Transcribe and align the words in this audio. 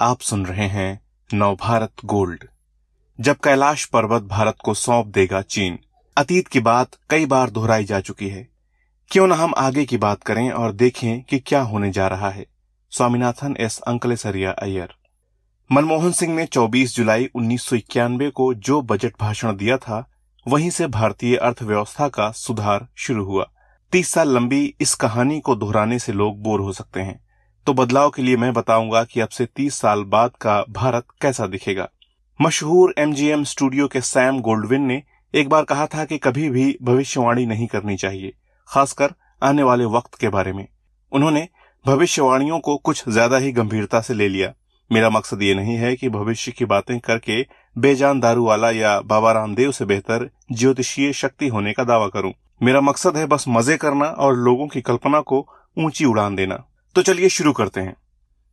आप 0.00 0.20
सुन 0.20 0.46
रहे 0.46 0.66
हैं 0.66 1.00
नवभारत 1.34 1.92
गोल्ड। 2.04 2.44
जब 3.20 3.36
कैलाश 3.36 3.84
पर्वत 3.84 4.22
भारत 4.22 4.56
को 4.64 4.74
सौंप 4.74 5.06
देगा 5.06 5.42
चीन, 5.42 5.78
अतीत 6.16 6.48
की 6.48 6.60
बात 6.60 6.88
कई 7.10 7.26
बार 7.26 7.50
दोहराई 7.50 7.84
जा 7.84 8.00
चुकी 8.00 8.28
है। 8.28 8.48
क्यों 9.10 9.26
न 9.26 9.32
हम 9.32 9.54
आगे 9.58 9.84
की 9.84 9.96
बात 9.96 10.22
करें 10.22 10.50
और 10.50 10.72
देखें 10.72 11.22
कि 11.22 11.38
क्या 11.38 11.62
होने 11.62 11.90
जा 11.90 12.08
रहा 12.08 12.30
है। 12.30 12.46
स्वामीनाथन 12.90 13.56
एस 13.60 13.80
अंकलेसरिया 13.80 14.50
अय्यर। 14.50 14.94
मनमोहन 15.72 16.12
सिंह 16.12 16.34
ने 16.34 16.46
24 16.46 16.96
जुलाई 16.96 17.28
उन्नीस 17.34 17.62
सौ 17.62 17.76
इक्यानवे 17.76 18.30
को 18.30 18.54
जो 18.54 18.82
बजट 18.82 19.12
भाषण 19.20 19.56
दिया 19.56 19.76
था, 19.76 20.10
वहीं 20.48 20.70
से 20.70 20.86
भारतीय 20.86 21.36
अर्थव्यवस्था 21.36 22.08
का 22.08 22.30
सुधार 22.30 22.88
शुरू 22.94 23.24
हुआ। 23.24 23.50
तीस 23.92 24.08
साल 24.08 24.28
लंबी 24.28 24.74
इस 24.80 24.94
कहानी 24.94 25.40
को 25.40 25.56
दोहराने 25.56 25.98
से 25.98 26.12
लोग 26.12 26.42
बोर 26.42 26.60
हो 26.60 26.72
सकते 26.72 27.00
हैं। 27.00 27.27
तो 27.68 27.72
बदलाव 27.74 28.10
के 28.10 28.22
लिए 28.22 28.36
मैं 28.36 28.52
बताऊँगा 28.52 29.02
कि 29.04 29.20
अब 29.20 29.28
से 29.28 29.44
तीस 29.46 29.74
साल 29.74 30.02
बाद 30.04 30.30
का 30.40 30.54
भारत 30.70 31.04
कैसा 31.22 31.46
दिखेगा। 31.46 31.88
मशहूर 32.40 32.94
एमजीएम 32.98 33.42
स्टूडियो 33.44 33.88
के 33.88 34.00
सैम 34.02 34.38
गोल्डविन 34.40 34.82
ने 34.82 35.02
एक 35.34 35.48
बार 35.48 35.64
कहा 35.64 35.86
था 35.86 36.04
कि 36.04 36.18
कभी 36.18 36.48
भी 36.50 36.64
भविष्यवाणी 36.82 37.44
नहीं 37.46 37.66
करनी 37.66 37.96
चाहिए, 37.96 38.32
खासकर 38.68 39.12
आने 39.42 39.62
वाले 39.62 39.84
वक्त 39.86 40.14
के 40.14 40.28
बारे 40.28 40.52
में। 40.52 40.66
उन्होंने 41.12 41.46
भविष्यवाणियों 41.84 42.58
को 42.60 42.76
कुछ 42.78 43.02
ज़्यादा 43.08 43.38
ही 43.38 43.52
गंभीरता 43.52 44.00
से 44.00 44.14
ले 44.14 44.28
लिया। 44.28 44.52
मेरा 44.90 45.10
मकसद 45.10 45.42
ये 45.42 45.54
नहीं 45.54 45.76
है 45.76 45.94
कि 45.96 46.08
भविष्य 46.08 46.52
की 46.52 46.64
बातें 46.66 46.98
करके 47.00 47.40
बेजान 47.76 48.20
दारू 48.20 48.46
वाला 48.46 48.70
या 48.70 48.98
बाबा 49.02 49.32
रामदेव 49.32 49.72
से 49.72 49.84
बेहतर 49.84 50.28
ज्योतिषीय 50.52 51.12
शक्ति 51.14 51.48
होने 51.48 51.72
का 51.72 51.84
दावा 51.84 52.08
करूँ। 52.08 52.32
मेरा 52.60 52.80
मकसद 52.80 53.16
है 53.16 53.26
बस 53.26 53.44
मज़े 53.48 53.76
करना 53.76 54.06
और 54.06 54.36
लोगों 54.38 54.66
की 54.68 54.80
कल्पना 54.82 55.20
को 55.22 55.46
ऊँची 55.76 56.04
उड़ान 56.04 56.36
देना। 56.36 56.64
तो 56.96 57.02
चलिए 57.02 57.28
शुरू 57.28 57.52
करते 57.52 57.80
हैं। 57.80 57.94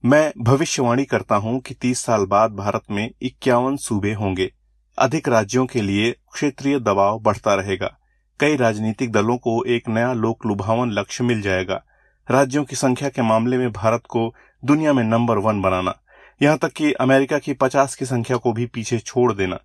मैं 0.04 0.32
भविष्यवाणी 0.38 1.04
करता 1.06 1.36
हूँ 1.36 1.60
कि 1.60 1.74
तीस 1.74 2.00
साल 2.00 2.26
बाद 2.26 2.52
भारत 2.52 2.82
में 2.92 3.10
इक्यावन 3.22 3.78
सूबे 3.78 4.14
होंगे। 4.14 4.50
अधिक 4.98 5.30
राज्यों 5.30 5.66
के 5.66 5.82
लिए 5.82 6.12
क्षेत्रीय 6.34 6.80
दबाव 6.80 7.20
बढ़ता 7.20 7.56
रहेगा। 7.56 7.88
कई 8.40 8.56
राजनीतिक 8.56 9.12
दलों 9.12 9.38
को 9.38 9.64
एक 9.66 9.90
नया 9.90 10.14
लोक 10.14 10.46
लुभावन 10.46 10.92
लक्ष्य 10.92 11.24
मिल 11.24 11.42
जाएगा। 11.42 11.82
राज्यों 12.28 12.64
की 12.64 12.76
संख्या 12.76 13.10
के 13.10 13.22
मामले 13.22 13.58
में 13.58 13.72
भारत 13.72 14.04
को 14.10 14.34
दुनिया 14.64 14.94
में 14.94 15.04
नंबर 15.04 15.38
वन 15.38 15.62
बनाना, 15.62 15.96
यहाँ 16.42 16.58
तक 16.58 16.74
कि 16.74 16.94
अमेरिका 16.94 17.40
की 17.40 17.54
पचास 17.54 17.96
की 17.96 18.06
संख्या 18.06 18.38
को 18.38 18.54
भी 18.54 18.66
पीछे 18.66 19.00
छोड़ 19.00 19.32
देना। 19.34 19.60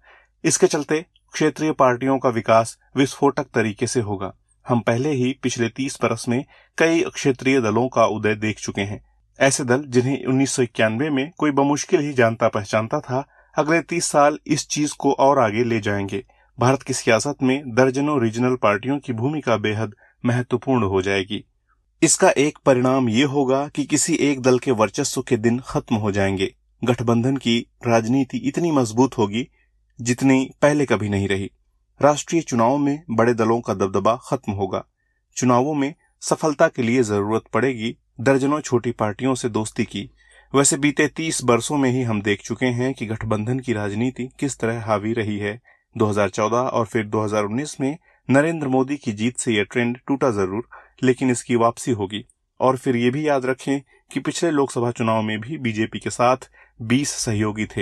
इसके 0.45 0.67
चलते 0.67 1.05
क्षेत्रीय 1.35 1.73
पार्टियों 1.73 2.19
का 2.19 2.29
विकास 2.29 2.79
विस्फोटक 2.97 3.47
तरीके 3.55 3.87
से 3.87 4.01
होगा। 4.01 4.33
हम 4.71 4.81
पहले 4.81 5.11
ही 5.11 5.37
पिछले 5.43 5.69
तीस 5.69 5.99
बरस 6.03 6.29
में 6.29 6.45
कई 6.79 7.01
क्षेत्रीय 7.01 7.61
दलों 7.61 7.89
का 7.89 8.07
उदय 8.07 8.35
देख 8.35 8.59
चुके 8.59 8.81
हैं। 8.81 9.05
ऐसे 9.41 9.65
दल 9.65 9.85
जिन्हें 9.89 10.25
उन्नीस 10.25 10.51
सौ 10.51 10.63
इक्यानवे 10.63 11.11
में 11.11 11.31
कोई 11.39 11.51
बमुश्किल 11.51 12.01
ही 12.01 12.13
जानता 12.13 12.49
पहचानता 12.49 13.01
था, 13.01 13.29
अगले 13.59 13.81
तीस 13.81 14.05
साल 14.05 14.39
इस 14.47 14.69
चीज़ 14.69 14.95
को 14.99 15.13
और 15.13 15.39
आगे 15.39 15.65
ले 15.65 15.81
जाएँगे। 15.81 16.25
भारत 16.59 16.83
की 16.83 16.93
सियासत 16.93 17.37
में 17.43 17.75
दर्जनों 17.75 18.23
रीजनल 18.23 18.57
पार्टियों 18.57 18.99
की 18.99 19.13
भूमिका 19.13 19.57
बेहद 19.57 19.95
महत्वपूर्ण 20.27 20.83
हो 20.83 21.03
जाएगी। 21.03 21.45
इसका 22.03 22.31
एक 22.31 22.59
परिणाम 22.67 23.09
ये 23.09 23.25
होगा 23.25 23.69
कि 23.69 23.85
किसी 23.85 24.15
एक 24.15 24.41
दल 24.41 24.59
के 24.59 24.71
वर्चस्व 24.71 25.23
के 25.23 25.37
दिन 25.37 25.59
खत्म 25.59 25.97
हो 25.97 26.13
जाएँगे। 26.13 26.55
गठबंधन 26.85 27.37
की 27.37 27.67
राजनीति 27.87 28.39
इतनी 28.39 28.71
मज़बूत 28.71 29.19
होगी 29.19 29.49
जितनी 30.01 30.51
पहले 30.63 30.87
कभी 30.87 31.09
नहीं 31.09 31.29
रही। 31.29 31.51
राष्ट्रीय 32.03 32.43
चुनाव 32.43 32.77
में 32.79 33.03
बड़े 33.11 33.35
दलों 33.35 33.61
का 33.61 33.75
दबदबा 33.75 34.17
खत्म 34.17 34.53
होगा। 34.53 34.85
चुनावों 35.37 35.75
में 35.75 35.95
सफलता 36.21 36.69
के 36.69 36.83
लिए 36.83 37.03
ज़रूरत 37.03 37.43
पड़ेगी 37.53 37.97
दर्जनों 38.21 38.61
छोटी 38.61 38.93
पार्टियों 38.93 39.35
से 39.35 39.49
दोस्ती 39.49 39.85
की। 39.85 40.11
वैसे 40.55 40.77
बीते 40.77 41.09
तीस 41.09 41.45
वर्षों 41.45 41.77
में 41.77 41.91
ही 41.91 42.03
हम 42.03 42.23
देख 42.23 42.43
चुके 42.43 42.67
हैं 42.67 42.95
कि 42.95 43.07
गठबंधन 43.07 43.59
की 43.59 43.73
राजनीति 43.73 44.29
किस 44.41 44.59
तरह 44.59 44.85
हावी 44.85 45.13
रही 45.13 45.39
है। 45.39 45.61
2014 45.97 46.59
और 46.59 46.87
फिर 46.87 47.07
2019 47.07 47.81
में 47.81 47.99
नरेंद्र 48.31 48.69
मोदी 48.69 48.97
की 48.97 49.13
जीत 49.13 49.39
से 49.39 49.53
यह 49.53 49.65
ट्रेंड 49.65 49.99
टूटा 50.07 50.31
ज़रूर, 50.31 50.69
लेकिन 51.03 51.31
इसकी 51.31 51.57
वापसी 51.57 51.91
होगी। 51.91 52.25
और 52.61 52.77
फिर 52.77 52.97
ये 52.97 53.11
भी 53.11 53.29
याद 53.29 53.47
रखें 53.47 53.81
कि 54.13 54.21
पिछले 54.21 54.51
लोकसभा 54.51 54.91
चुनाव 54.91 55.23
में 55.23 55.41
भी 55.41 55.59
बीजेपी 55.59 55.99
के 55.99 56.11
साथ 56.11 56.37
20 56.83 57.11
सहयोगी 57.11 57.67
थे। 57.67 57.81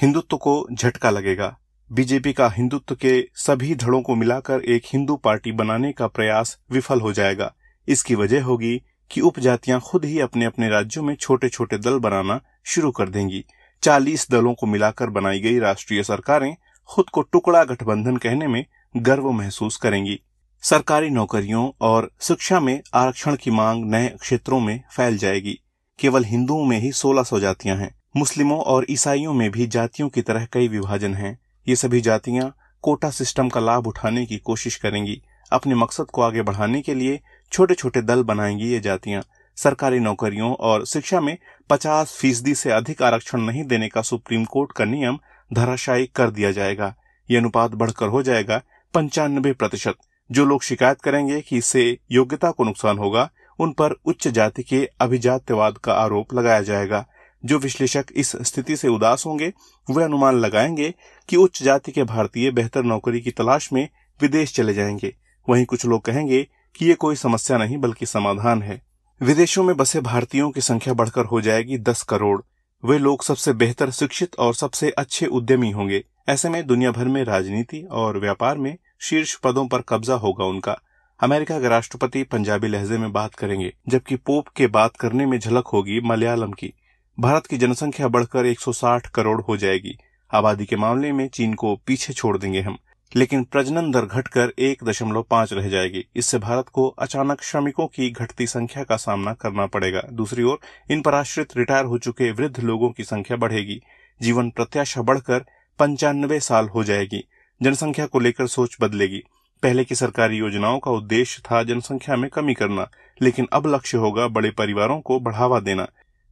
हिंदुत्व 0.00 0.36
को 0.36 0.66
झटका 0.72 1.10
लगेगा। 1.10 1.58
बीजेपी 1.92 2.32
का 2.32 2.48
हिंदुत्व 2.48 2.94
के 2.94 3.28
सभी 3.34 3.74
धड़ों 3.74 4.02
को 4.02 4.14
मिलाकर 4.14 4.60
एक 4.60 4.82
हिंदू 4.86 5.16
पार्टी 5.16 5.52
बनाने 5.52 5.92
का 5.92 6.06
प्रयास 6.06 6.58
विफल 6.70 7.00
हो 7.00 7.12
जाएगा। 7.12 7.54
इसकी 7.88 8.14
वजह 8.14 8.42
होगी 8.42 8.82
कि 9.10 9.20
उपजातियाँ 9.20 9.80
खुद 9.80 10.04
ही 10.04 10.20
अपने 10.20 10.44
अपने 10.44 10.68
राज्यों 10.68 11.04
में 11.04 11.14
छोटे 11.14 11.48
छोटे 11.48 11.78
दल 11.78 11.98
बनाना 11.98 12.40
शुरू 12.64 12.90
कर 12.90 13.08
देंगी। 13.08 13.44
चालीस 13.82 14.30
दलों 14.30 14.54
को 14.54 14.66
मिलाकर 14.66 15.10
बनाई 15.10 15.40
गई 15.40 15.58
राष्ट्रीय 15.58 16.02
सरकारें 16.02 16.56
खुद 16.86 17.08
को 17.08 17.22
टुकड़ा 17.22 17.64
गठबंधन 17.64 18.16
कहने 18.16 18.46
में 18.46 18.64
गर्व 18.96 19.30
महसूस 19.30 19.76
करेंगी। 19.76 20.20
सरकारी 20.62 21.10
नौकरियों 21.10 21.70
और 21.80 22.10
शिक्षा 22.20 22.60
में 22.60 22.80
आरक्षण 22.94 23.36
की 23.36 23.50
मांग 23.50 23.90
नए 23.90 24.08
क्षेत्रों 24.08 24.60
में 24.60 24.80
फैल 24.92 25.18
जाएगी। 25.18 25.58
केवल 25.98 26.24
हिंदुओं 26.24 26.64
में 26.64 26.78
ही 26.78 26.92
सोलह 26.92 27.22
सौ 27.22 27.40
जातियाँ 27.40 27.76
हैं। 27.76 27.94
मुस्लिमों 28.16 28.58
और 28.58 28.86
ईसाइयों 28.90 29.32
में 29.32 29.50
भी 29.50 29.66
जातियों 29.66 30.08
की 30.08 30.22
तरह 30.22 30.46
कई 30.52 30.68
विभाजन 30.68 31.14
हैं। 31.14 31.38
ये 31.68 31.76
सभी 31.76 32.00
जातियाँ 32.00 32.56
कोटा 32.82 33.10
सिस्टम 33.10 33.48
का 33.48 33.60
लाभ 33.60 33.86
उठाने 33.86 34.26
की 34.26 34.38
कोशिश 34.38 34.76
करेंगी। 34.76 35.22
अपने 35.52 35.74
मकसद 35.74 36.04
को 36.04 36.22
आगे 36.22 36.42
बढ़ाने 36.42 36.82
के 36.82 36.94
लिए 36.94 37.20
छोटे 37.52 37.74
छोटे 37.74 38.02
दल 38.02 38.22
बनाएँगी 38.22 38.64
ये 38.64 38.80
जातियाँ। 38.80 39.22
सरकारी 39.56 39.98
नौकरियों 39.98 40.52
और 40.54 40.86
शिक्षा 40.86 41.20
में 41.20 41.38
50 41.70 42.16
फ़ीसदी 42.20 42.54
से 42.54 42.70
अधिक 42.70 43.02
आरक्षण 43.02 43.40
नहीं 43.40 43.64
देने 43.64 43.88
का 43.88 44.02
सुप्रीम 44.02 44.44
कोर्ट 44.44 44.72
का 44.72 44.84
नियम 44.84 45.18
धराशायी 45.52 46.06
कर 46.06 46.30
दिया 46.30 46.52
जाएगा। 46.52 46.94
ये 47.30 47.36
अनुपात 47.36 47.70
बढ़कर 47.70 48.06
हो 48.06 48.22
जाएगा 48.22 48.62
पंचानबे 48.94 49.52
प्रतिशत। 49.52 49.94
जो 50.32 50.44
लोग 50.44 50.62
शिकायत 50.62 51.00
करेंगे 51.00 51.40
कि 51.40 51.56
इससे 51.56 51.98
योग्यता 52.12 52.50
को 52.50 52.64
नुकसान 52.64 52.98
होगा, 52.98 53.30
उन 53.58 53.72
पर 53.72 53.90
उच्च 53.90 54.28
जाति 54.28 54.62
के 54.62 54.90
अभिजात्यवाद 55.00 55.78
का 55.78 55.92
आरोप 55.92 56.34
लगाया 56.34 56.62
जाएगा। 56.62 57.06
जो 57.46 57.58
विश्लेषक 57.58 58.04
इस 58.16 58.36
स्थिति 58.36 58.76
से 58.76 58.88
उदास 58.88 59.26
होंगे, 59.26 59.52
वे 59.90 60.04
अनुमान 60.04 60.38
लगाएँगे 60.38 60.94
कि 61.28 61.36
उच्च 61.36 61.62
जाति 61.62 61.92
के 61.92 62.04
भारतीय 62.04 62.50
बेहतर 62.50 62.82
नौकरी 62.82 63.20
की 63.20 63.30
तलाश 63.30 63.72
में 63.72 63.88
विदेश 64.22 64.54
चले 64.54 64.74
जाएँगे। 64.74 65.16
वहीं 65.48 65.64
कुछ 65.64 65.86
लोग 65.86 66.04
कहेंगे 66.04 66.46
कि 66.76 66.86
ये 66.86 66.94
कोई 66.94 67.16
समस्या 67.16 67.58
नहीं, 67.58 67.78
बल्कि 67.78 68.06
समाधान 68.06 68.62
है। 68.62 68.82
विदेशों 69.22 69.64
में 69.64 69.76
बसे 69.76 70.00
भारतीयों 70.00 70.50
की 70.50 70.60
संख्या 70.60 70.94
बढ़कर 70.94 71.24
हो 71.24 71.40
जाएगी 71.40 71.78
दस 71.78 72.02
करोड़। 72.02 72.42
वे 72.84 72.98
लोग 72.98 73.24
सबसे 73.24 73.52
बेहतर, 73.52 73.90
शिक्षित 73.90 74.36
और 74.38 74.54
सबसे 74.54 74.90
अच्छे 74.90 75.26
उद्यमी 75.26 75.70
होंगे। 75.70 76.04
ऐसे 76.28 76.48
में 76.48 76.66
दुनिया 76.66 76.90
भर 76.90 77.04
में 77.04 77.24
राजनीति 77.24 77.88
और 77.90 78.18
व्यापार 78.18 78.58
में 78.58 78.76
शीर्ष 79.00 79.34
पदों 79.34 79.68
पर 79.68 79.80
कब्जा 79.80 80.14
होगा 80.14 80.44
उनका। 80.44 80.78
अमेरिका 81.20 81.60
के 81.60 81.68
राष्ट्रपति 81.68 82.22
पंजाबी 82.22 82.68
लहजे 82.68 82.98
में 82.98 83.12
बात 83.12 83.34
करेंगे, 83.34 83.74
जबकि 83.88 84.16
पोप 84.16 84.48
के 84.48 84.66
बात 84.66 84.96
करने 84.96 85.26
में 85.26 85.38
झलक 85.38 85.66
होगी 85.66 86.00
मलयालम 86.00 86.52
की। 86.52 86.72
भारत 87.18 87.46
की 87.46 87.56
जनसंख्या 87.56 88.08
बढ़कर 88.08 88.46
160 88.46 89.06
करोड़ 89.06 89.40
हो 89.40 89.56
जाएगी। 89.56 89.96
आबादी 90.34 90.64
के 90.66 90.76
मामले 90.76 91.12
में 91.12 91.28
चीन 91.28 91.54
को 91.54 91.74
पीछे 91.86 92.12
छोड़ 92.12 92.36
देंगे 92.38 92.60
हम, 92.60 92.76
लेकिन 93.16 93.44
प्रजनन 93.44 93.90
दर 93.90 94.04
घटकर 94.04 94.52
एक 94.58 94.84
दशमलव 94.84 95.22
पाँच 95.22 95.52
रह 95.52 95.68
जाएगी। 95.68 96.04
इससे 96.16 96.38
भारत 96.38 96.68
को 96.68 96.86
अचानक 96.88 97.42
श्रमिकों 97.42 97.86
की 97.86 98.10
घटती 98.10 98.46
संख्या 98.46 98.84
का 98.84 98.96
सामना 98.96 99.32
करना 99.32 99.66
पड़ेगा। 99.66 100.02
दूसरी 100.12 100.42
ओर, 100.42 100.58
इन 100.90 101.02
पर 101.02 101.14
आश्रित 101.14 101.56
रिटायर 101.56 101.84
हो 101.84 101.98
चुके 101.98 102.30
वृद्ध 102.30 102.60
लोगों 102.60 102.90
की 102.90 103.04
संख्या 103.04 103.36
बढ़ेगी। 103.36 103.80
जीवन 104.20 104.50
प्रत्याशा 104.50 105.02
बढ़कर 105.02 105.44
पंचानबे 105.78 106.40
साल 106.40 106.68
हो 106.68 106.84
जाएगी। 106.84 107.24
जनसंख्या 107.62 108.06
को 108.06 108.20
लेकर 108.20 108.46
सोच 108.46 108.76
बदलेगी। 108.80 109.22
पहले 109.62 109.84
की 109.84 109.94
सरकारी 109.94 110.36
योजनाओं 110.36 110.78
का 110.78 110.90
उद्देश्य 110.90 111.42
था 111.42 111.62
जनसंख्या 111.62 112.16
में 112.16 112.30
कमी 112.30 112.54
करना, 112.54 112.88
लेकिन 113.22 113.48
अब 113.52 113.66
लक्ष्य 113.66 113.98
होगा 113.98 114.28
बड़े 114.28 114.50
परिवारों 114.50 115.00
को 115.00 115.20
बढ़ावा 115.20 115.60
देना। 115.60 115.86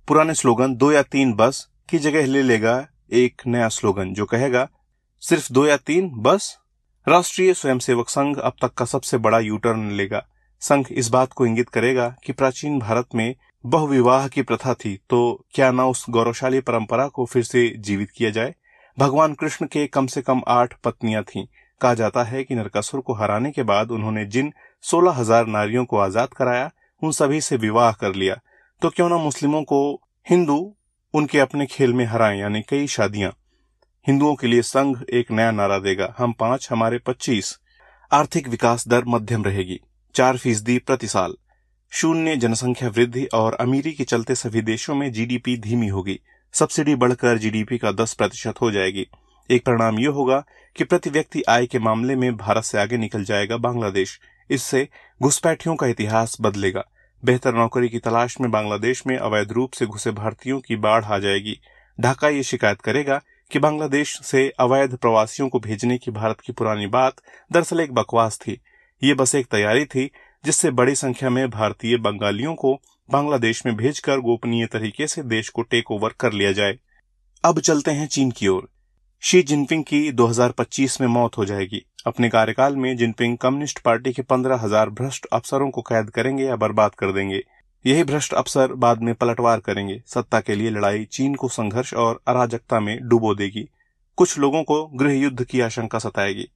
पुराने 0.09 0.35
स्लोगन, 0.35 0.75
दो 0.75 0.91
या 0.93 1.03
तीन 1.03 1.33
बस 1.35 1.67
की 1.89 1.99
जगह 1.99 2.27
ले 2.27 2.43
लेगा 2.43 2.75
एक 3.13 3.43
नया 3.47 3.69
स्लोगन, 3.69 4.13
जो 4.15 4.25
कहेगा, 4.25 4.67
सिर्फ़ 5.23 5.53
दो 5.53 5.65
या 5.67 5.77
तीन 5.77 6.11
बस? 6.17 6.57
राष्ट्रीय 7.07 7.53
स्वयंसेवक 7.55 8.09
संघ 8.09 8.37
अब 8.39 8.53
तक 8.63 8.75
का 8.75 8.85
सबसे 8.85 9.19
बड़ा 9.19 9.39
यूटर्न 9.41 9.91
लेगा। 9.91 10.23
संघ 10.63 10.87
इस 10.93 11.09
बात 11.11 11.33
को 11.33 11.47
इंगित 11.47 11.69
करेगा 11.69 12.09
कि 12.25 12.33
प्राचीन 12.33 12.79
भारत 12.79 13.15
में 13.15 13.35
बहुविवाह 13.65 14.29
की 14.29 14.43
प्रथा 14.43 14.75
थी 14.75 14.97
तो 15.11 15.47
क्या 15.55 15.71
न 15.73 15.81
उस 15.81 16.05
गौरवशाली 16.11 16.61
परंपरा 16.63 17.09
को 17.09 17.25
फिर 17.25 17.43
से 17.43 17.69
जीवित 17.79 18.11
किया 18.11 18.31
जाए? 18.31 18.55
भगवान 18.99 19.35
कृष्ण 19.35 19.67
के 19.67 19.87
कम 19.87 20.07
से 20.07 20.23
कम 20.23 20.43
आठ 20.49 20.75
पत्नियाँ 20.85 21.23
थीं। 21.25 21.47
कहा 21.81 21.95
जाता 21.95 22.25
है 22.25 22.45
कि 22.45 22.55
नरकासुर 22.55 23.01
को 23.01 23.15
हराने 23.15 23.51
के 23.51 23.63
बाद 23.65 23.91
उन्होंने 23.91 24.25
जिन 24.27 24.53
सोलह 24.85 25.13
हज़ार 25.13 25.47
नारियों 25.49 25.85
को 25.85 25.99
आज़ाद 25.99 26.35
कराया, 26.35 26.71
उन 27.03 27.13
सभी 27.13 27.41
से 27.41 27.57
विवाह 27.59 27.93
कर 27.93 28.15
लिया। 28.15 28.41
तो 28.83 28.91
क्यों 28.91 29.09
ना 29.09 29.17
मुस्लिमों 29.17 29.63
को 29.63 30.01
हिंदू 30.31 30.77
उनके 31.15 31.39
अपने 31.39 31.67
खेल 31.67 31.93
में 31.93 32.05
हराएँ, 32.05 32.41
यानी 32.41 32.63
कई 32.63 32.87
शादियाँ। 32.87 33.37
हिंदुओं 34.07 34.35
के 34.35 34.47
लिए 34.47 34.63
संघ 34.63 35.03
एक 35.13 35.31
नया 35.31 35.51
नारा 35.51 35.79
देगा। 35.79 36.15
हम 36.19 36.33
पाँच, 36.33 36.69
हमारे 36.71 36.99
पच्चीस। 36.99 37.59
आर्थिक 38.13 38.49
विकास 38.49 38.89
दर 38.89 39.05
मध्यम 39.05 39.45
रहेगी। 39.45 39.81
चार 40.15 40.37
फ़ीसदी 40.37 40.79
प्रति 40.79 41.09
साल। 41.09 41.35
शून्य 41.91 42.37
जनसंख्या 42.37 42.89
वृद्धि 42.89 43.25
और 43.25 43.55
अमीरी 43.55 43.93
के 43.93 44.05
चलते 44.05 44.35
सभी 44.35 44.63
देशों 44.63 44.95
में 44.95 45.13
जीडीपी 45.13 45.57
धीमी 45.57 45.89
होगी। 45.89 46.21
सब्सिडी 46.53 46.95
बढ़कर 46.95 47.39
जीडीपी 47.39 47.79
का 47.79 47.93
10 47.93 48.15
प्रतिशत 48.15 48.55
हो 48.61 48.71
जाएगी। 48.71 49.07
एक 49.51 49.65
परिणाम 49.67 49.99
यह 49.99 50.11
होगा 50.11 50.45
कि 50.77 50.85
प्रति 50.85 51.11
व्यक्ति 51.11 51.43
आय 51.43 51.67
के 51.67 51.79
मामले 51.79 52.17
में 52.17 52.37
भारत 52.37 52.65
से 52.65 52.79
आगे 52.79 52.97
निकल 52.97 53.25
जाएगा 53.25 53.57
बांग्लादेश। 53.57 54.21
इससे 54.51 54.89
घुसपैठियों 55.23 55.77
का 55.77 55.87
इतिहास 55.87 56.37
बदलेगा। 56.41 56.85
बेहतर 57.25 57.55
नौकरी 57.55 57.89
की 57.89 57.99
तलाश 57.99 58.41
में 58.41 58.51
बांग्लादेश 58.51 59.07
में 59.07 59.17
अवैध 59.19 59.53
रूप 59.53 59.73
से 59.73 59.87
घुसे 59.87 60.11
भारतीयों 60.11 60.61
की 60.61 60.77
बाढ़ 60.77 61.05
आ 61.05 61.19
जाएगी। 61.19 61.61
ढाका 62.01 62.29
ये 62.29 62.43
शिकायत 62.43 62.81
करेगा 62.81 63.21
कि 63.51 63.59
बांग्लादेश 63.59 64.21
से 64.23 64.53
अवैध 64.61 64.97
प्रवासियों 64.97 65.49
को 65.49 65.61
भेजने 65.61 65.99
की 65.99 66.11
भारत 66.11 66.41
की 66.41 66.53
पुरानी 66.53 66.87
बात 66.87 67.15
दरअसल 67.53 67.81
एक 67.81 67.93
बकवास 67.93 68.39
थी। 68.39 68.61
ये 69.05 69.15
बस 69.15 69.35
एक 69.35 69.47
तैयारी 69.47 69.85
थी, 69.85 70.11
जिससे 70.45 70.71
बड़ी 70.71 70.95
संख्या 70.95 71.31
में 71.31 71.51
भारतीय 71.51 71.97
बंगालियों 71.97 72.55
को 72.55 72.81
बांग्लादेश 73.11 73.67
में 73.67 73.77
भेजकर 73.77 74.17
गोपनीय 74.19 74.67
तरीके 74.67 75.07
से 75.07 75.23
देश 75.23 75.49
को 75.49 75.63
टेक 75.63 75.91
ओवर 75.91 76.11
कर 76.21 76.33
लिया 76.33 76.53
जाए। 76.53 76.79
अब 77.45 77.61
चलते 77.61 77.91
हैं 77.91 78.07
चीन 78.07 78.31
की 78.31 78.49
ओर। 78.49 78.74
शी 79.25 79.43
जिनपिंग 79.43 79.85
की 79.85 80.11
2025 80.13 81.01
में 81.01 81.07
मौत 81.09 81.37
हो 81.39 81.45
जाएगी। 81.45 81.81
अपने 82.07 82.29
कार्यकाल 82.29 82.75
में 82.77 82.97
जिनपिंग 82.97 83.37
कम्युनिस्ट 83.39 83.79
पार्टी 83.79 84.13
के 84.13 84.23
पंद्रह 84.23 84.57
हज़ार 84.57 84.91
भ्रष्ट 84.91 85.27
अफसरों 85.33 85.71
को 85.71 85.83
कैद 85.83 86.11
करेंगे 86.11 86.45
या 86.45 86.57
बर्बाद 86.57 86.95
कर 86.95 87.13
देंगे। 87.13 87.41
यही 87.87 88.05
भ्रष्ट 88.05 88.35
अफसर 88.35 88.73
बाद 88.73 89.03
में 89.03 89.15
पलटवार 89.15 89.61
करेंगे। 89.61 90.01
सत्ता 90.07 90.41
के 90.41 90.55
लिए 90.55 90.71
लड़ाई 90.71 91.05
चीन 91.05 91.35
को 91.35 91.49
संघर्ष 91.49 91.95
और 91.95 92.21
अराजकता 92.29 92.81
में 92.81 93.09
डुबो 93.09 93.35
देगी। 93.35 93.69
कुछ 94.19 94.39
लोगों 94.39 94.63
को 94.63 94.85
गृह 94.87 95.15
युद्ध 95.15 95.45
की 95.45 95.61
आशंका 95.61 95.99
सताएगी। 95.99 96.49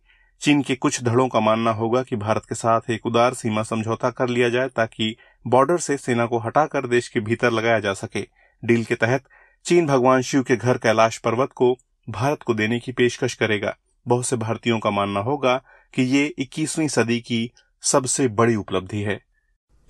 चीन 0.43 0.63
के 0.63 0.75
कुछ 0.75 1.03
धड़ों 1.05 1.29
का 1.29 1.41
मानना 1.41 1.71
होगा 1.71 2.03
कि 2.03 2.17
भारत 2.17 2.43
के 2.49 2.55
साथ 2.55 2.91
एक 2.91 3.07
उदार 3.07 3.35
सीमा 3.35 3.63
समझौता 3.63 4.11
कर 4.11 4.29
लिया 4.29 4.49
जाए 4.49 4.69
ताकि 4.69 5.15
बॉर्डर 5.47 5.79
से 5.79 5.97
सेना 5.97 6.27
को 6.27 6.39
हटाकर 6.39 6.87
देश 6.87 7.09
के 7.09 7.21
भीतर 7.21 7.53
लगाया 7.53 7.81
जा 7.81 7.95
सके। 7.95 8.27
डील 8.63 8.85
के 8.85 8.95
तहत 8.95 9.25
चीन 9.65 9.87
भगवान 9.87 10.23
शिव 10.23 10.43
के 10.43 10.57
घर 10.57 10.79
कैलाश 10.79 11.19
पर्वत 11.19 11.53
को 11.53 11.77
भारत 12.11 12.43
को 12.43 12.55
देने 12.55 12.81
की 12.81 12.93
पेशकश 12.93 13.35
करेगा। 13.35 13.77
बहुत 14.09 14.27
से 14.27 14.37
भारतीयों 14.37 14.79
का 14.79 14.91
मानना 14.91 15.21
होगा 15.21 15.63
कि 15.95 16.03
ये 16.03 16.35
21वीं 16.39 16.89
सदी 16.89 17.21
की 17.21 17.51
सबसे 17.83 18.29
बड़ी 18.29 18.55
उपलब्धि 18.55 19.01
है। 19.01 19.23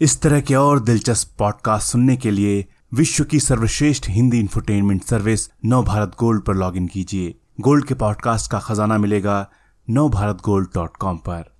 इस 0.00 0.20
तरह 0.20 0.40
के 0.40 0.54
और 0.54 0.80
दिलचस्प 0.80 1.38
पॉडकास्ट 1.38 1.88
सुनने 1.88 2.16
के 2.16 2.30
लिए 2.30 2.64
विश्व 2.94 3.24
की 3.24 3.40
सर्वश्रेष्ठ 3.40 4.08
Hindi 4.08 4.40
infotainment 4.40 5.02
service 5.02 5.50
Nav 5.64 5.84
Bharat 5.84 6.12
Gold 6.20 6.42
पर 6.42 6.54
लॉग 6.54 6.88
कीजिए। 6.88 7.34
गोल्ड 7.60 7.86
के 7.86 7.94
पॉडकास्ट 7.94 8.50
का 8.50 8.58
खजाना 8.58 8.98
मिलेगा 8.98 9.50
नव 9.90 10.08
भारत 10.08 10.36
गोल्ड 10.36 10.68
डॉट 10.74 10.96
कॉम 10.96 11.16
पर। 11.16 11.57